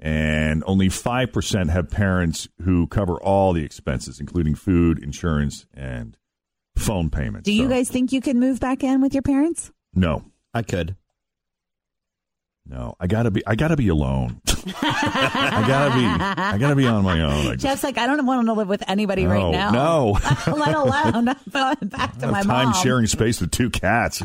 and 0.00 0.64
only 0.66 0.88
five 0.88 1.30
percent 1.30 1.68
have 1.68 1.90
parents 1.90 2.48
who 2.62 2.86
cover 2.86 3.22
all 3.22 3.52
the 3.52 3.64
expenses, 3.64 4.18
including 4.18 4.54
food, 4.54 4.98
insurance, 4.98 5.66
and 5.74 6.16
phone 6.74 7.10
payments. 7.10 7.44
Do 7.44 7.52
you 7.52 7.64
So, 7.64 7.68
guys 7.68 7.90
think 7.90 8.12
you 8.12 8.22
could 8.22 8.36
move 8.36 8.60
back 8.60 8.82
in 8.82 9.02
with 9.02 9.12
your 9.12 9.22
parents? 9.22 9.70
No, 9.94 10.24
I 10.54 10.62
could. 10.62 10.96
No, 12.66 12.94
I 13.00 13.06
gotta 13.06 13.30
be. 13.30 13.46
I 13.46 13.54
gotta 13.54 13.76
be 13.76 13.88
alone. 13.88 14.40
I 14.46 15.64
gotta 15.66 15.94
be. 15.94 16.04
I 16.06 16.56
gotta 16.58 16.76
be 16.76 16.86
on 16.86 17.02
my 17.04 17.20
own. 17.22 17.32
I 17.46 17.52
just, 17.52 17.60
Jeff's 17.62 17.82
like, 17.84 17.98
I 17.98 18.06
don't 18.06 18.24
want 18.24 18.46
to 18.46 18.52
live 18.52 18.68
with 18.68 18.82
anybody 18.88 19.26
right 19.26 19.50
now. 19.50 19.70
no. 19.70 20.18
Let 20.46 20.74
alone 20.74 21.24
back 21.82 22.18
to 22.18 22.28
my 22.28 22.42
time 22.42 22.66
mom. 22.68 22.74
sharing 22.74 23.06
space 23.06 23.40
with 23.40 23.50
two 23.50 23.68
cats. 23.70 24.22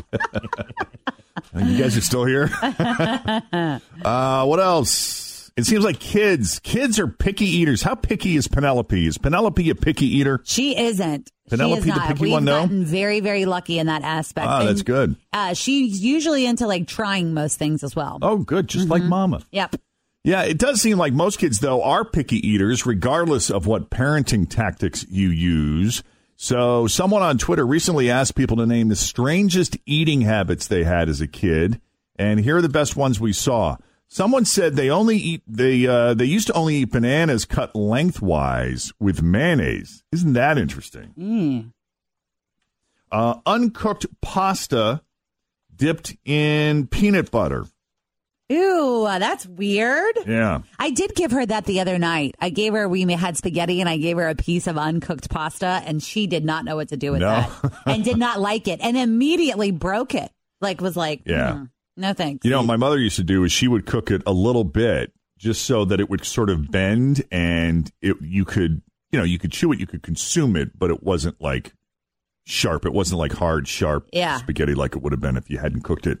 you 1.54 1.78
guys 1.78 1.96
are 1.96 2.00
still 2.00 2.24
here. 2.24 2.48
uh, 2.62 4.44
what 4.44 4.60
else? 4.60 5.27
It 5.58 5.66
seems 5.66 5.82
like 5.84 5.98
kids. 5.98 6.60
Kids 6.60 7.00
are 7.00 7.08
picky 7.08 7.46
eaters. 7.46 7.82
How 7.82 7.96
picky 7.96 8.36
is 8.36 8.46
Penelope? 8.46 9.06
Is 9.06 9.18
Penelope 9.18 9.68
a 9.68 9.74
picky 9.74 10.06
eater? 10.06 10.40
She 10.44 10.78
isn't. 10.78 11.32
Penelope 11.50 11.82
she 11.82 11.88
is 11.88 11.94
the 11.94 11.98
not. 11.98 12.08
picky 12.08 12.20
We've 12.20 12.30
one, 12.30 12.44
no? 12.44 12.60
gotten 12.60 12.84
very, 12.84 13.18
very 13.18 13.44
lucky 13.44 13.80
in 13.80 13.88
that 13.88 14.02
aspect. 14.02 14.46
Ah, 14.46 14.64
that's 14.64 14.82
good. 14.82 15.16
Uh, 15.32 15.54
she's 15.54 16.00
usually 16.00 16.46
into 16.46 16.68
like 16.68 16.86
trying 16.86 17.34
most 17.34 17.58
things 17.58 17.82
as 17.82 17.96
well. 17.96 18.20
Oh, 18.22 18.36
good. 18.38 18.68
Just 18.68 18.88
like 18.88 19.02
Mama. 19.02 19.42
Yep. 19.50 19.74
Yeah, 20.22 20.42
it 20.42 20.58
does 20.58 20.80
seem 20.80 20.96
like 20.96 21.12
most 21.12 21.40
kids, 21.40 21.58
though, 21.58 21.82
are 21.82 22.04
picky 22.04 22.36
eaters, 22.46 22.86
regardless 22.86 23.50
of 23.50 23.66
what 23.66 23.90
parenting 23.90 24.48
tactics 24.48 25.06
you 25.10 25.28
use. 25.28 26.04
So, 26.36 26.86
someone 26.86 27.22
on 27.22 27.36
Twitter 27.36 27.66
recently 27.66 28.10
asked 28.12 28.36
people 28.36 28.58
to 28.58 28.66
name 28.66 28.90
the 28.90 28.96
strangest 28.96 29.76
eating 29.86 30.20
habits 30.20 30.68
they 30.68 30.84
had 30.84 31.08
as 31.08 31.20
a 31.20 31.26
kid, 31.26 31.80
and 32.16 32.38
here 32.38 32.58
are 32.58 32.62
the 32.62 32.68
best 32.68 32.94
ones 32.94 33.18
we 33.18 33.32
saw. 33.32 33.76
Someone 34.10 34.44
said 34.46 34.74
they 34.74 34.88
only 34.90 35.16
eat 35.18 35.42
they 35.46 35.86
uh, 35.86 36.14
they 36.14 36.24
used 36.24 36.46
to 36.46 36.52
only 36.54 36.76
eat 36.76 36.90
bananas 36.92 37.44
cut 37.44 37.74
lengthwise 37.76 38.90
with 38.98 39.22
mayonnaise. 39.22 40.02
Isn't 40.12 40.32
that 40.32 40.56
interesting? 40.58 41.72
Uh, 43.12 43.34
uncooked 43.46 44.06
pasta 44.20 45.02
dipped 45.74 46.16
in 46.24 46.86
peanut 46.86 47.30
butter. 47.30 47.66
Ew, 48.50 49.04
that's 49.18 49.44
weird. 49.46 50.16
Yeah. 50.26 50.60
I 50.78 50.90
did 50.90 51.14
give 51.14 51.32
her 51.32 51.44
that 51.44 51.66
the 51.66 51.80
other 51.80 51.98
night. 51.98 52.34
I 52.40 52.48
gave 52.48 52.72
her, 52.72 52.88
we 52.88 53.02
had 53.12 53.36
spaghetti 53.36 53.80
and 53.80 53.88
I 53.90 53.98
gave 53.98 54.16
her 54.16 54.26
a 54.28 54.34
piece 54.34 54.66
of 54.66 54.78
uncooked 54.78 55.28
pasta 55.28 55.82
and 55.84 56.02
she 56.02 56.26
did 56.26 56.46
not 56.46 56.64
know 56.64 56.74
what 56.76 56.88
to 56.88 56.96
do 56.96 57.12
with 57.12 57.20
No. 57.20 57.28
that 57.30 57.72
and 57.84 58.02
did 58.02 58.16
not 58.16 58.40
like 58.40 58.66
it 58.66 58.80
and 58.80 58.96
immediately 58.96 59.70
broke 59.70 60.14
it. 60.14 60.30
Like, 60.62 60.80
was 60.80 60.96
like, 60.96 61.20
Yeah. 61.26 61.52
"Mm, 61.52 61.70
no 61.98 62.12
thanks. 62.14 62.44
You 62.44 62.50
know, 62.50 62.62
my 62.62 62.76
mother 62.76 62.98
used 62.98 63.16
to 63.16 63.22
do 63.24 63.44
is 63.44 63.52
she 63.52 63.68
would 63.68 63.84
cook 63.84 64.10
it 64.10 64.22
a 64.26 64.32
little 64.32 64.64
bit 64.64 65.12
just 65.38 65.62
so 65.66 65.84
that 65.84 66.00
it 66.00 66.08
would 66.08 66.24
sort 66.24 66.48
of 66.50 66.70
bend 66.70 67.22
and 67.30 67.90
it 68.00 68.16
you 68.22 68.44
could 68.44 68.80
you 69.12 69.18
know 69.18 69.24
you 69.24 69.38
could 69.38 69.52
chew 69.52 69.70
it, 69.72 69.78
you 69.78 69.86
could 69.86 70.02
consume 70.02 70.56
it, 70.56 70.78
but 70.78 70.90
it 70.90 71.02
wasn't 71.02 71.40
like 71.40 71.72
sharp. 72.46 72.86
It 72.86 72.92
wasn't 72.92 73.18
like 73.18 73.32
hard, 73.32 73.68
sharp 73.68 74.08
Yeah. 74.12 74.38
spaghetti 74.38 74.74
like 74.74 74.96
it 74.96 75.02
would 75.02 75.12
have 75.12 75.20
been 75.20 75.36
if 75.36 75.50
you 75.50 75.58
hadn't 75.58 75.82
cooked 75.82 76.06
it 76.06 76.18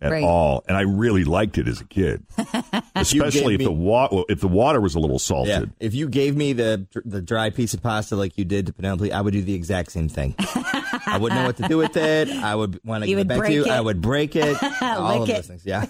at 0.00 0.12
Right. 0.12 0.22
all. 0.24 0.62
And 0.68 0.76
I 0.76 0.82
really 0.82 1.24
liked 1.24 1.56
it 1.58 1.66
as 1.68 1.80
a 1.80 1.84
kid, 1.86 2.22
especially 2.94 3.54
if 3.54 3.60
gave 3.60 3.68
the 3.68 3.74
me- 3.74 3.76
wa- 3.84 4.24
if 4.28 4.40
the 4.40 4.48
water 4.48 4.80
was 4.80 4.94
a 4.94 4.98
little 5.00 5.14
Yeah. 5.16 5.20
salted. 5.20 5.72
If 5.80 5.94
you 5.94 6.08
gave 6.08 6.36
me 6.36 6.52
the 6.52 6.86
the 7.04 7.22
dry 7.22 7.50
piece 7.50 7.72
of 7.74 7.82
pasta 7.82 8.14
like 8.16 8.36
you 8.36 8.44
did 8.44 8.66
to 8.66 8.72
Penelope, 8.72 9.10
I 9.12 9.20
would 9.20 9.32
do 9.32 9.42
the 9.42 9.54
exact 9.54 9.92
same 9.92 10.08
thing. 10.08 10.34
I 10.38 11.18
wouldn't 11.20 11.40
know 11.40 11.46
what 11.46 11.56
to 11.58 11.68
do 11.68 11.78
with 11.78 11.96
it. 11.96 12.28
I 12.28 12.54
would 12.54 12.78
want 12.84 13.04
to 13.04 13.08
You 13.10 13.16
give 13.16 13.26
it 13.26 13.28
back 13.28 13.46
to 13.46 13.52
you. 13.52 13.64
it. 13.64 13.70
I 13.70 13.80
would 13.80 14.00
break 14.02 14.36
it. 14.36 14.56
all 14.82 15.22
of 15.22 15.28
Lick 15.28 15.36
those 15.36 15.46
things. 15.46 15.64
Yeah. 15.64 15.86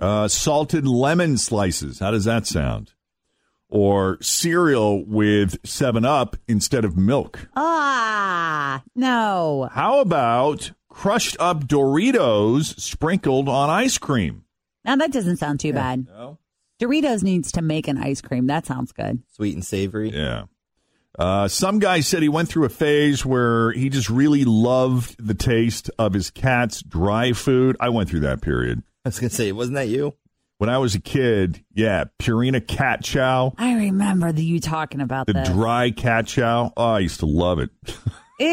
Uh, 0.00 0.26
salted 0.28 0.86
lemon 0.86 1.36
slices. 1.38 1.98
How 1.98 2.10
does 2.12 2.24
that 2.24 2.46
sound? 2.46 2.92
Or 3.68 4.18
cereal 4.20 5.04
with 5.04 5.56
Seven 5.66 6.04
Up 6.04 6.36
instead 6.46 6.84
of 6.84 6.96
milk. 6.96 7.48
Ah, 7.56 8.82
no. 8.94 9.68
How 9.72 10.00
about 10.00 10.70
crushed 10.94 11.36
up 11.40 11.64
Doritos 11.64 12.78
sprinkled 12.78 13.48
on 13.48 13.68
ice 13.68 13.98
cream? 13.98 14.44
Now 14.84 14.94
that 14.96 15.10
doesn't 15.12 15.38
sound 15.38 15.58
too 15.60 15.72
bad. 15.72 16.06
No. 16.06 16.38
Doritos 16.80 17.22
needs 17.22 17.50
to 17.52 17.62
make 17.62 17.88
an 17.88 17.98
ice 17.98 18.20
cream. 18.20 18.46
That 18.46 18.64
sounds 18.64 18.92
good. 18.92 19.22
Sweet 19.32 19.54
and 19.54 19.64
savory. 19.64 20.10
Yeah. 20.10 20.44
Uh, 21.18 21.48
some 21.48 21.78
guy 21.80 22.00
said 22.00 22.22
he 22.22 22.28
went 22.28 22.48
through 22.48 22.64
a 22.64 22.68
phase 22.70 23.24
where 23.26 23.72
he 23.72 23.88
just 23.88 24.08
really 24.08 24.44
loved 24.44 25.16
the 25.24 25.34
taste 25.34 25.90
of 25.98 26.12
his 26.12 26.30
cat's 26.30 26.80
dry 26.82 27.32
food. 27.32 27.76
I 27.80 27.88
went 27.88 28.08
through 28.08 28.20
that 28.20 28.40
period. 28.40 28.82
I 29.04 29.08
was 29.08 29.18
gonna 29.18 29.30
say, 29.30 29.50
wasn't 29.52 29.74
that 29.76 29.88
you? 29.88 30.14
When 30.58 30.70
I 30.70 30.78
was 30.78 30.94
a 30.94 31.00
kid, 31.00 31.64
yeah, 31.74 32.04
Purina 32.20 32.64
cat 32.66 33.02
chow, 33.02 33.52
I 33.58 33.74
remember 33.74 34.32
the, 34.32 34.44
you 34.44 34.60
talking 34.60 35.00
about 35.00 35.26
the 35.26 35.32
this. 35.34 35.48
dry 35.48 35.90
cat 35.90 36.26
chow. 36.28 36.72
Oh, 36.76 36.92
I 36.92 37.00
used 37.00 37.20
to 37.20 37.26
love 37.26 37.58
it. 37.58 37.70
Ew. 38.40 38.46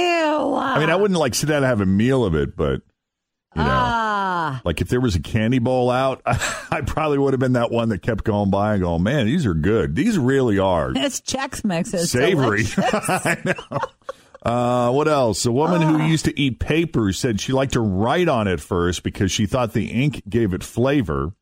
I 0.55 0.79
mean, 0.79 0.89
I 0.89 0.95
wouldn't 0.95 1.19
like 1.19 1.33
sit 1.35 1.47
down 1.47 1.57
and 1.57 1.65
have 1.65 1.81
a 1.81 1.85
meal 1.85 2.23
of 2.25 2.35
it, 2.35 2.55
but 2.55 2.81
you 3.55 3.61
know, 3.63 3.67
Ah. 3.69 4.61
like 4.63 4.79
if 4.81 4.87
there 4.89 5.01
was 5.01 5.15
a 5.15 5.19
candy 5.21 5.59
bowl 5.59 5.89
out, 5.89 6.21
I 6.25 6.81
probably 6.85 7.17
would 7.17 7.33
have 7.33 7.39
been 7.39 7.53
that 7.53 7.71
one 7.71 7.89
that 7.89 8.01
kept 8.01 8.23
going 8.23 8.49
by 8.49 8.73
and 8.73 8.81
going, 8.83 9.03
man, 9.03 9.25
these 9.25 9.45
are 9.45 9.53
good. 9.53 9.95
These 9.95 10.17
really 10.17 10.57
are 10.59 10.91
It's 10.95 11.19
Chex 11.21 11.63
Mix. 11.65 11.93
It's 11.93 12.11
savory. 12.11 12.63
I 12.77 13.37
know. 13.45 13.79
Uh, 14.43 14.91
what 14.91 15.07
else? 15.07 15.45
A 15.45 15.51
woman 15.51 15.81
who 15.81 16.01
used 16.03 16.25
to 16.25 16.39
eat 16.39 16.59
paper 16.59 17.11
said 17.13 17.39
she 17.39 17.51
liked 17.53 17.73
to 17.73 17.79
write 17.81 18.27
on 18.27 18.47
it 18.47 18.59
first 18.59 19.03
because 19.03 19.31
she 19.31 19.45
thought 19.45 19.73
the 19.73 19.87
ink 19.91 20.23
gave 20.27 20.53
it 20.53 20.63
flavor. 20.63 21.33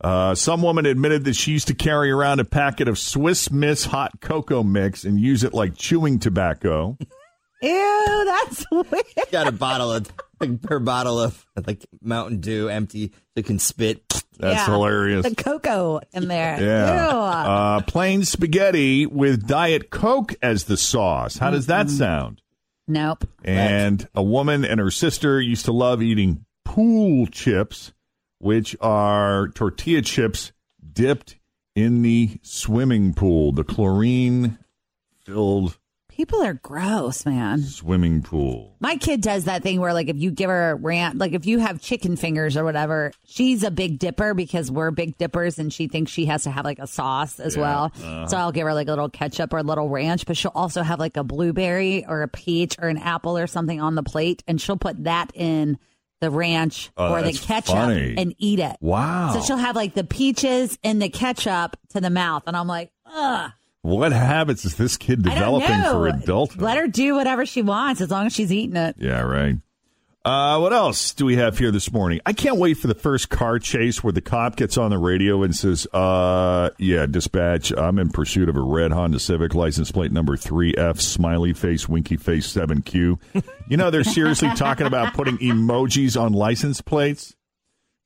Uh, 0.00 0.34
some 0.34 0.62
woman 0.62 0.86
admitted 0.86 1.24
that 1.24 1.36
she 1.36 1.52
used 1.52 1.68
to 1.68 1.74
carry 1.74 2.10
around 2.10 2.40
a 2.40 2.44
packet 2.44 2.88
of 2.88 2.98
Swiss 2.98 3.50
Miss 3.50 3.84
hot 3.86 4.20
cocoa 4.20 4.62
mix 4.62 5.04
and 5.04 5.18
use 5.20 5.44
it 5.44 5.52
like 5.54 5.76
chewing 5.76 6.18
tobacco. 6.18 6.96
Ew, 7.64 8.22
that's 8.26 8.64
weird. 8.72 9.04
Got 9.32 9.48
a 9.48 9.52
bottle 9.52 9.92
of 9.92 10.10
her 10.68 10.78
bottle 10.80 11.20
of 11.20 11.44
like 11.66 11.84
Mountain 12.02 12.40
Dew 12.40 12.68
empty 12.68 13.08
so 13.08 13.14
you 13.36 13.42
can 13.42 13.58
spit. 13.58 14.02
That's 14.38 14.66
Yeah. 14.66 14.72
hilarious. 14.74 15.24
The 15.26 15.34
cocoa 15.36 16.00
in 16.12 16.28
there. 16.28 16.60
Yeah. 16.60 17.04
Ew. 17.12 17.18
Uh, 17.18 17.80
plain 17.82 18.24
spaghetti 18.24 19.06
with 19.06 19.46
Diet 19.46 19.90
Coke 19.90 20.34
as 20.42 20.64
the 20.64 20.76
sauce. 20.76 21.36
How 21.38 21.50
does 21.50 21.66
that 21.66 21.88
sound? 21.90 22.40
nope. 22.86 23.26
And 23.44 24.06
a 24.14 24.22
woman 24.22 24.64
and 24.64 24.78
her 24.80 24.90
sister 24.90 25.40
used 25.40 25.64
to 25.66 25.72
love 25.72 26.02
eating 26.02 26.44
pool 26.64 27.26
chips, 27.28 27.92
which 28.40 28.76
are 28.80 29.48
tortilla 29.48 30.02
chips 30.02 30.52
dipped 30.92 31.36
in 31.74 32.02
the 32.02 32.38
swimming 32.42 33.14
pool, 33.14 33.52
the 33.52 33.64
chlorine 33.64 34.58
filled 35.24 35.78
People 36.16 36.42
are 36.44 36.54
gross, 36.54 37.26
man. 37.26 37.60
swimming 37.62 38.22
pool. 38.22 38.76
My 38.78 38.94
kid 38.96 39.20
does 39.20 39.44
that 39.46 39.64
thing 39.64 39.80
where, 39.80 39.92
like, 39.92 40.08
if 40.08 40.16
you 40.16 40.30
give 40.30 40.48
her 40.48 40.70
a 40.70 40.74
rant, 40.76 41.18
like, 41.18 41.32
if 41.32 41.44
you 41.44 41.58
have 41.58 41.80
chicken 41.80 42.14
fingers 42.14 42.56
or 42.56 42.62
whatever, 42.62 43.10
she's 43.26 43.64
a 43.64 43.70
big 43.72 43.98
dipper 43.98 44.32
because 44.32 44.70
we're 44.70 44.92
big 44.92 45.18
dippers 45.18 45.58
and 45.58 45.72
she 45.72 45.88
thinks 45.88 46.12
she 46.12 46.26
has 46.26 46.44
to 46.44 46.52
have, 46.52 46.64
like, 46.64 46.78
a 46.78 46.86
sauce 46.86 47.40
as 47.40 47.56
well. 47.56 47.86
Uh-huh. 47.96 48.28
So 48.28 48.36
I'll 48.36 48.52
give 48.52 48.62
her, 48.64 48.74
like, 48.74 48.86
a 48.86 48.90
little 48.90 49.08
ketchup 49.08 49.52
or 49.52 49.58
a 49.58 49.62
little 49.64 49.88
ranch, 49.88 50.24
but 50.24 50.36
she'll 50.36 50.52
also 50.54 50.82
have, 50.82 51.00
like, 51.00 51.16
a 51.16 51.24
blueberry 51.24 52.06
or 52.06 52.22
a 52.22 52.28
peach 52.28 52.76
or 52.80 52.86
an 52.88 52.98
apple 52.98 53.36
or 53.36 53.48
something 53.48 53.80
on 53.80 53.96
the 53.96 54.04
plate 54.04 54.44
and 54.46 54.60
she'll 54.60 54.76
put 54.76 55.02
that 55.04 55.32
in 55.34 55.78
the 56.20 56.30
ranch 56.30 56.90
Oh, 56.96 57.12
or 57.12 57.22
the 57.22 57.32
ketchup 57.32 57.74
funny. 57.74 58.14
and 58.16 58.36
eat 58.38 58.60
it. 58.60 58.76
Wow. 58.80 59.32
So 59.34 59.40
she'll 59.42 59.56
have, 59.56 59.74
like, 59.74 59.94
the 59.94 60.04
peaches 60.04 60.78
and 60.84 61.02
the 61.02 61.08
ketchup 61.08 61.76
to 61.90 62.00
the 62.00 62.08
mouth. 62.10 62.44
And 62.46 62.56
I'm 62.56 62.68
like, 62.68 62.92
ugh. 63.04 63.50
What 63.84 64.12
habits 64.12 64.64
is 64.64 64.76
this 64.76 64.96
kid 64.96 65.22
developing 65.22 65.82
for 65.82 66.06
adulthood? 66.06 66.62
Let 66.62 66.78
her 66.78 66.88
do 66.88 67.16
whatever 67.16 67.44
she 67.44 67.60
wants 67.60 68.00
as 68.00 68.10
long 68.10 68.24
as 68.24 68.34
she's 68.34 68.50
eating 68.50 68.76
it. 68.76 68.96
Yeah, 68.98 69.20
right. 69.20 69.56
Uh, 70.24 70.58
what 70.58 70.72
else 70.72 71.12
do 71.12 71.26
we 71.26 71.36
have 71.36 71.58
here 71.58 71.70
this 71.70 71.92
morning? 71.92 72.18
I 72.24 72.32
can't 72.32 72.56
wait 72.56 72.78
for 72.78 72.86
the 72.86 72.94
first 72.94 73.28
car 73.28 73.58
chase 73.58 74.02
where 74.02 74.14
the 74.14 74.22
cop 74.22 74.56
gets 74.56 74.78
on 74.78 74.90
the 74.90 74.96
radio 74.96 75.42
and 75.42 75.54
says, 75.54 75.86
uh, 75.92 76.70
yeah, 76.78 77.04
dispatch, 77.04 77.72
I'm 77.76 77.98
in 77.98 78.08
pursuit 78.08 78.48
of 78.48 78.56
a 78.56 78.62
red 78.62 78.90
Honda 78.90 79.18
Civic 79.18 79.54
license 79.54 79.92
plate 79.92 80.12
number 80.12 80.34
3F, 80.34 80.98
smiley 80.98 81.52
face, 81.52 81.86
winky 81.86 82.16
face 82.16 82.50
7Q. 82.50 83.20
you 83.68 83.76
know, 83.76 83.90
they're 83.90 84.02
seriously 84.02 84.48
talking 84.56 84.86
about 84.86 85.12
putting 85.12 85.36
emojis 85.36 86.18
on 86.18 86.32
license 86.32 86.80
plates. 86.80 87.36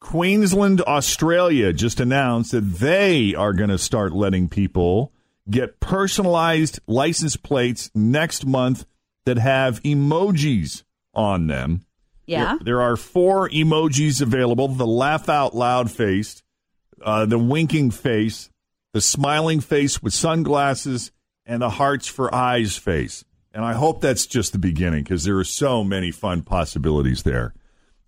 Queensland, 0.00 0.80
Australia 0.80 1.72
just 1.72 2.00
announced 2.00 2.50
that 2.50 2.62
they 2.62 3.36
are 3.36 3.52
going 3.52 3.70
to 3.70 3.78
start 3.78 4.12
letting 4.12 4.48
people 4.48 5.12
get 5.50 5.80
personalized 5.80 6.80
license 6.86 7.36
plates 7.36 7.90
next 7.94 8.46
month 8.46 8.86
that 9.26 9.38
have 9.38 9.82
emojis 9.82 10.82
on 11.14 11.46
them. 11.46 11.84
Yeah. 12.26 12.56
There, 12.56 12.64
there 12.64 12.82
are 12.82 12.96
four 12.96 13.48
emojis 13.48 14.20
available 14.20 14.68
the 14.68 14.86
laugh 14.86 15.28
out 15.28 15.54
loud 15.54 15.90
face, 15.90 16.42
uh, 17.02 17.26
the 17.26 17.38
winking 17.38 17.90
face, 17.90 18.50
the 18.92 19.00
smiling 19.00 19.60
face 19.60 20.02
with 20.02 20.14
sunglasses, 20.14 21.10
and 21.46 21.62
the 21.62 21.70
hearts 21.70 22.06
for 22.06 22.34
eyes 22.34 22.76
face. 22.76 23.24
And 23.52 23.64
I 23.64 23.72
hope 23.72 24.00
that's 24.00 24.26
just 24.26 24.52
the 24.52 24.58
beginning 24.58 25.02
because 25.02 25.24
there 25.24 25.38
are 25.38 25.44
so 25.44 25.82
many 25.82 26.10
fun 26.10 26.42
possibilities 26.42 27.22
there. 27.22 27.54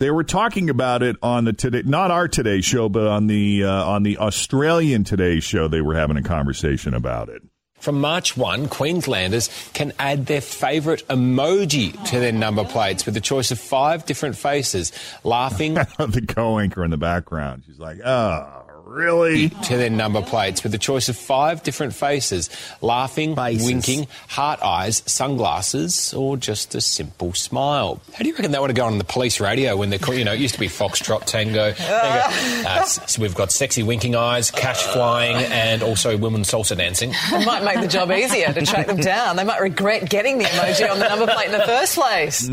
They 0.00 0.10
were 0.10 0.24
talking 0.24 0.70
about 0.70 1.02
it 1.02 1.16
on 1.22 1.44
the 1.44 1.52
today, 1.52 1.82
not 1.84 2.10
our 2.10 2.26
Today 2.26 2.62
show, 2.62 2.88
but 2.88 3.06
on 3.06 3.26
the 3.26 3.64
uh, 3.64 3.84
on 3.84 4.02
the 4.02 4.16
Australian 4.16 5.04
Today 5.04 5.40
show. 5.40 5.68
They 5.68 5.82
were 5.82 5.94
having 5.94 6.16
a 6.16 6.22
conversation 6.22 6.94
about 6.94 7.28
it. 7.28 7.42
From 7.80 8.00
March 8.00 8.34
1, 8.34 8.68
Queenslanders 8.68 9.50
can 9.74 9.92
add 9.98 10.24
their 10.24 10.40
favourite 10.40 11.06
emoji 11.08 12.02
to 12.06 12.18
their 12.18 12.32
number 12.32 12.64
plates 12.64 13.04
with 13.04 13.14
a 13.16 13.20
choice 13.20 13.50
of 13.50 13.58
five 13.60 14.06
different 14.06 14.36
faces 14.36 14.92
laughing 15.22 15.74
the 15.98 16.24
co-anchor 16.26 16.82
in 16.82 16.90
the 16.90 16.96
background. 16.96 17.64
She's 17.66 17.78
like, 17.78 17.98
"Oh, 18.02 18.64
really?" 18.90 19.48
to 19.50 19.76
their 19.76 19.88
number 19.90 20.20
plates 20.22 20.62
with 20.62 20.74
a 20.74 20.78
choice 20.78 21.08
of 21.08 21.16
five 21.16 21.62
different 21.62 21.94
faces 21.94 22.50
laughing, 22.82 23.34
Faces. 23.36 23.64
winking, 23.66 24.06
heart 24.28 24.60
eyes, 24.62 25.02
sunglasses, 25.06 26.12
or 26.14 26.36
just 26.36 26.74
a 26.74 26.80
simple 26.80 27.32
smile. 27.34 28.00
How 28.12 28.18
do 28.22 28.28
you 28.28 28.34
reckon 28.34 28.50
that 28.52 28.60
would 28.60 28.70
have 28.70 28.76
gone 28.76 28.92
on 28.92 28.98
the 28.98 29.04
police 29.04 29.40
radio 29.40 29.76
when 29.76 29.90
they're, 29.90 29.98
call- 29.98 30.14
you 30.14 30.24
know, 30.24 30.32
it 30.32 30.40
used 30.40 30.54
to 30.54 30.60
be 30.60 30.68
Foxtrot 30.68 31.24
Tango. 31.24 31.72
There 31.72 31.74
go. 31.74 32.68
Uh, 32.68 32.84
so 32.84 33.22
we've 33.22 33.34
got 33.34 33.52
sexy 33.52 33.82
winking 33.82 34.14
eyes, 34.16 34.50
cash 34.50 34.82
flying, 34.82 35.36
and 35.36 35.82
also 35.82 36.16
women 36.16 36.42
salsa 36.42 36.76
dancing. 36.76 37.12
It 37.32 37.46
might 37.46 37.62
make 37.64 37.80
the 37.80 37.88
job 37.88 38.10
easier 38.10 38.52
to 38.52 38.66
track 38.66 38.86
them 38.86 38.96
down. 38.98 39.36
They 39.36 39.44
might 39.44 39.60
regret 39.60 40.08
getting 40.10 40.38
the 40.38 40.44
emoji 40.44 40.90
on 40.90 40.98
the 40.98 41.08
number 41.08 41.26
plate 41.26 41.46
in 41.46 41.52
the 41.52 41.64
first 41.66 41.94
place. 41.96 42.48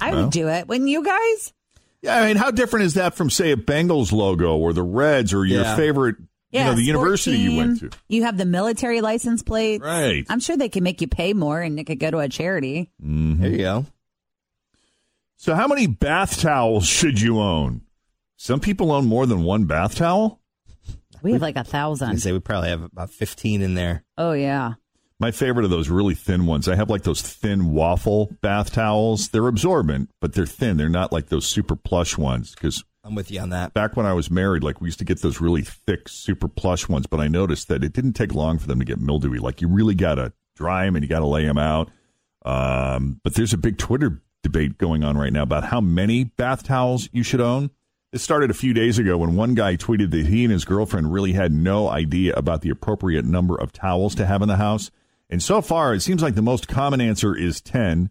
I 0.00 0.14
would 0.14 0.30
do 0.30 0.48
it. 0.48 0.68
Wouldn't 0.68 0.88
you 0.88 1.02
guys? 1.04 1.52
Yeah, 2.06 2.18
I 2.22 2.26
mean, 2.28 2.36
how 2.36 2.50
different 2.50 2.86
is 2.86 2.94
that 2.94 3.14
from, 3.14 3.30
say, 3.30 3.52
a 3.52 3.56
Bengals 3.56 4.12
logo 4.12 4.56
or 4.56 4.72
the 4.72 4.82
Reds 4.82 5.34
or 5.34 5.44
your 5.44 5.62
Yeah. 5.62 5.76
favorite, 5.76 6.16
you 6.52 6.60
know, 6.60 6.70
the 6.74 6.82
sport 6.82 6.86
university 6.86 7.38
you 7.38 7.56
went 7.56 7.80
to? 7.80 7.90
You 8.08 8.22
have 8.22 8.36
the 8.38 8.44
military 8.46 9.00
license 9.00 9.42
plate. 9.42 9.82
Right. 9.82 10.24
I'm 10.28 10.40
sure 10.40 10.56
they 10.56 10.68
can 10.68 10.84
make 10.84 11.00
you 11.00 11.08
pay 11.08 11.32
more 11.34 11.60
and 11.60 11.78
it 11.78 11.84
could 11.84 11.98
go 12.00 12.10
to 12.10 12.18
a 12.18 12.28
charity. 12.28 12.90
Mm-hmm. 13.04 13.42
There 13.42 13.50
you 13.50 13.58
go. 13.58 13.86
So, 15.36 15.54
how 15.54 15.66
many 15.68 15.86
bath 15.86 16.40
towels 16.40 16.86
should 16.86 17.20
you 17.20 17.40
own? 17.40 17.82
Some 18.36 18.60
people 18.60 18.90
own 18.92 19.06
more 19.06 19.26
than 19.26 19.42
one 19.42 19.64
bath 19.64 19.96
towel. 19.96 20.40
We 21.22 21.32
have 21.32 21.42
like 21.42 21.56
a 21.56 21.64
thousand. 21.64 22.10
I 22.10 22.14
say 22.16 22.32
we 22.32 22.38
probably 22.38 22.68
have 22.70 22.82
about 22.82 23.10
15 23.10 23.60
in 23.62 23.74
there. 23.74 24.04
Oh, 24.16 24.32
yeah. 24.32 24.74
My 25.18 25.30
favorite 25.30 25.64
of 25.64 25.70
those 25.70 25.88
really 25.88 26.14
thin 26.14 26.44
ones. 26.44 26.68
I 26.68 26.74
have 26.74 26.90
like 26.90 27.04
those 27.04 27.22
thin 27.22 27.72
waffle 27.72 28.30
bath 28.42 28.70
towels. 28.72 29.30
They're 29.30 29.48
absorbent, 29.48 30.10
but 30.20 30.34
they're 30.34 30.44
thin. 30.44 30.76
They're 30.76 30.90
not 30.90 31.10
like 31.10 31.28
those 31.28 31.46
super 31.46 31.74
plush 31.74 32.18
ones. 32.18 32.54
Because 32.54 32.84
I'm 33.02 33.14
with 33.14 33.30
you 33.30 33.40
on 33.40 33.50
that. 33.50 33.72
back 33.72 33.96
when 33.96 34.04
I 34.04 34.12
was 34.12 34.30
married, 34.30 34.62
like 34.62 34.80
we 34.80 34.88
used 34.88 34.98
to 34.98 35.06
get 35.06 35.22
those 35.22 35.40
really 35.40 35.62
thick, 35.62 36.08
super 36.08 36.48
plush 36.48 36.86
ones. 36.88 37.06
But 37.06 37.20
I 37.20 37.28
noticed 37.28 37.68
that 37.68 37.82
it 37.82 37.94
didn't 37.94 38.12
take 38.12 38.34
long 38.34 38.58
for 38.58 38.66
them 38.66 38.78
to 38.78 38.84
get 38.84 39.00
mildewy. 39.00 39.38
Like 39.38 39.62
you 39.62 39.68
really 39.68 39.94
got 39.94 40.16
to 40.16 40.34
dry 40.54 40.84
them 40.84 40.96
and 40.96 41.02
you 41.02 41.08
got 41.08 41.20
to 41.20 41.26
lay 41.26 41.46
them 41.46 41.58
out. 41.58 41.90
Um, 42.44 43.20
but 43.24 43.34
there's 43.34 43.54
a 43.54 43.58
big 43.58 43.78
Twitter 43.78 44.22
debate 44.42 44.76
going 44.76 45.02
on 45.02 45.16
right 45.16 45.32
now 45.32 45.42
about 45.42 45.64
how 45.64 45.80
many 45.80 46.24
bath 46.24 46.62
towels 46.62 47.08
you 47.12 47.22
should 47.22 47.40
own. 47.40 47.70
This 48.12 48.22
started 48.22 48.50
a 48.50 48.54
few 48.54 48.72
days 48.72 48.98
ago 48.98 49.18
when 49.18 49.34
one 49.34 49.54
guy 49.54 49.76
tweeted 49.76 50.10
that 50.12 50.26
he 50.26 50.44
and 50.44 50.52
his 50.52 50.64
girlfriend 50.64 51.12
really 51.12 51.32
had 51.32 51.52
no 51.52 51.88
idea 51.88 52.32
about 52.34 52.62
the 52.62 52.70
appropriate 52.70 53.24
number 53.24 53.56
of 53.56 53.72
towels 53.72 54.14
to 54.14 54.26
have 54.26 54.42
in 54.42 54.48
the 54.48 54.56
house. 54.56 54.90
And 55.28 55.42
so 55.42 55.60
far, 55.60 55.94
it 55.94 56.00
seems 56.00 56.22
like 56.22 56.34
the 56.34 56.42
most 56.42 56.68
common 56.68 57.00
answer 57.00 57.36
is 57.36 57.60
10. 57.60 58.10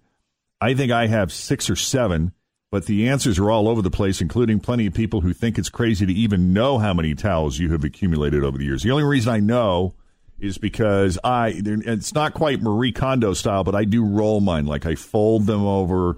I 0.60 0.74
think 0.74 0.92
I 0.92 1.08
have 1.08 1.32
six 1.32 1.70
or 1.70 1.76
seven, 1.76 2.34
but 2.72 2.86
the 2.86 3.08
answers 3.08 3.40
are 3.40 3.50
all 3.50 3.68
over 3.68 3.82
the 3.82 3.92
place, 3.92 4.22
including 4.22 4.60
plenty 4.60 4.86
of 4.86 4.94
people 4.94 5.22
who 5.22 5.34
think 5.34 5.58
it's 5.58 5.70
crazy 5.70 6.06
to 6.06 6.14
even 6.14 6.54
know 6.54 6.78
how 6.78 6.94
many 6.94 7.16
towels 7.16 7.60
you 7.60 7.72
have 7.72 7.84
accumulated 7.84 8.44
over 8.44 8.58
the 8.58 8.66
years. 8.66 8.84
The 8.84 8.92
only 8.92 9.04
reason 9.04 9.34
I 9.34 9.40
know 9.40 9.94
is 10.40 10.58
because 10.58 11.18
I, 11.24 11.54
it's 11.66 12.14
not 12.14 12.34
quite 12.34 12.62
Marie 12.62 12.92
Kondo 12.92 13.34
style, 13.34 13.64
but 13.64 13.76
I 13.76 13.86
do 13.86 14.04
roll 14.04 14.42
mine. 14.42 14.66
Like 14.66 14.86
I 14.86 14.96
fold 14.96 15.46
them 15.46 15.66
over 15.66 16.18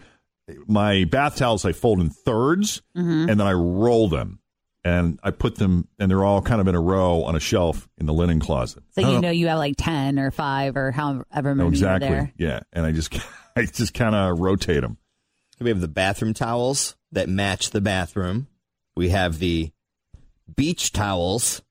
my 0.65 1.03
bath 1.03 1.35
towels, 1.35 1.65
I 1.65 1.73
fold 1.73 1.99
in 1.99 2.09
3rds 2.09 2.81
mm-hmm. 2.95 3.29
and 3.29 3.39
then 3.39 3.41
I 3.41 3.53
roll 3.53 4.07
them 4.07 4.39
and 4.87 5.19
I 5.21 5.31
put 5.31 5.55
them, 5.55 5.87
and 5.99 6.09
they're 6.09 6.23
all 6.23 6.41
kind 6.41 6.61
of 6.61 6.67
in 6.67 6.75
a 6.75 6.79
row 6.79 7.23
on 7.23 7.35
a 7.35 7.39
shelf 7.39 7.87
in 7.97 8.05
the 8.05 8.13
linen 8.13 8.39
closet. 8.39 8.83
So 8.91 9.01
you 9.01 9.19
know 9.19 9.29
you 9.31 9.47
have 9.47 9.57
like 9.57 9.75
10 9.77 10.17
or 10.19 10.31
5 10.31 10.77
or 10.77 10.91
however 10.91 11.55
many 11.55 11.63
are 11.63 11.67
exactly. 11.69 12.09
there. 12.09 12.33
Yeah. 12.37 12.59
And 12.71 12.85
I 12.85 12.91
just, 12.93 13.13
I 13.55 13.65
just 13.65 13.93
kind 13.93 14.15
of 14.15 14.39
rotate 14.39 14.81
them. 14.81 14.97
We 15.59 15.69
have 15.69 15.81
the 15.81 15.87
bathroom 15.87 16.33
towels 16.33 16.95
that 17.11 17.27
match 17.27 17.71
the 17.71 17.81
bathroom. 17.81 18.47
We 18.95 19.09
have 19.09 19.39
the 19.39 19.71
beach 20.55 20.91
towels 20.93 21.61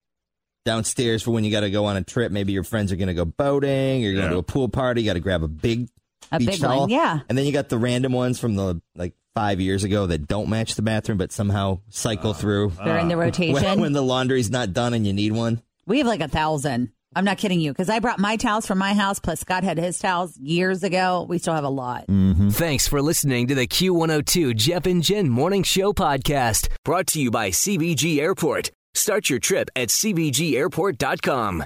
downstairs 0.64 1.22
for 1.22 1.30
when 1.30 1.44
you 1.44 1.50
got 1.50 1.60
to 1.60 1.70
go 1.70 1.84
on 1.86 1.96
a 1.96 2.02
trip. 2.02 2.32
Maybe 2.32 2.52
your 2.52 2.64
friends 2.64 2.90
are 2.92 2.96
going 2.96 3.08
to 3.08 3.14
go 3.14 3.24
boating 3.24 4.00
you're 4.02 4.12
going 4.14 4.24
Yeah. 4.24 4.30
to 4.30 4.38
a 4.38 4.42
pool 4.42 4.68
party. 4.68 5.02
You 5.02 5.06
got 5.08 5.14
to 5.14 5.20
grab 5.20 5.42
a 5.42 5.48
big 5.48 5.88
A 6.32 6.38
beach 6.38 6.48
big 6.48 6.60
towel. 6.60 6.80
one, 6.80 6.88
yeah. 6.90 7.20
And 7.28 7.38
then 7.38 7.46
you 7.46 7.52
got 7.52 7.68
the 7.68 7.78
random 7.78 8.12
ones 8.12 8.38
from 8.40 8.56
the 8.56 8.80
like 8.94 9.14
five 9.36 9.60
years 9.60 9.84
ago 9.84 10.06
that 10.06 10.26
don't 10.26 10.48
match 10.48 10.76
the 10.76 10.82
bathroom 10.82 11.18
but 11.18 11.30
somehow 11.30 11.78
cycle 11.90 12.30
ah. 12.30 12.32
through 12.32 12.72
They're 12.82 12.96
in 12.96 13.08
the 13.08 13.14
ah. 13.14 13.18
rotation. 13.28 13.54
when, 13.54 13.80
when 13.80 13.92
the 13.92 14.02
laundry's 14.02 14.50
not 14.50 14.72
done 14.72 14.94
and 14.94 15.06
you 15.06 15.12
need 15.12 15.32
one. 15.32 15.60
we 15.86 15.98
have 15.98 16.06
like 16.06 16.22
a 16.22 16.28
thousand. 16.28 16.90
I'm 17.14 17.24
not 17.24 17.38
kidding 17.38 17.60
you 17.60 17.72
because 17.72 17.88
I 17.88 17.98
brought 17.98 18.18
my 18.18 18.36
towels 18.36 18.66
from 18.66 18.78
my 18.78 18.92
house, 18.92 19.18
plus 19.18 19.40
Scott 19.40 19.62
had 19.62 19.78
his 19.78 19.98
towels 19.98 20.36
years 20.38 20.82
ago. 20.82 21.24
We 21.28 21.38
still 21.38 21.54
have 21.54 21.64
a 21.64 21.70
lot. 21.70 22.06
Mm-hmm. 22.08 22.50
Thanks 22.50 22.88
for 22.88 23.00
listening 23.00 23.46
to 23.46 23.54
the 23.54 23.66
Q102 23.66 24.54
Jeff 24.56 24.84
and 24.86 25.02
Jen 25.02 25.28
Morning 25.30 25.62
Show 25.62 25.92
podcast, 25.92 26.68
brought 26.84 27.06
to 27.08 27.20
you 27.20 27.30
by 27.30 27.50
CVG 27.50 28.18
Airport. 28.18 28.70
Start 28.94 29.30
your 29.30 29.38
trip 29.38 29.70
at 29.76 29.88
CVGAirport.com. 29.88 31.64